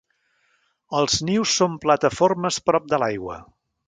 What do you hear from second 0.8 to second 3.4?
Els nius són plataformes prop de l'aigua.